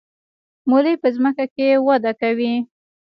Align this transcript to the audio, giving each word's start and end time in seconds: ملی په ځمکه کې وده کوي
ملی 0.69 0.93
په 1.01 1.07
ځمکه 1.15 1.45
کې 1.55 1.67
وده 1.87 2.11
کوي 2.21 2.53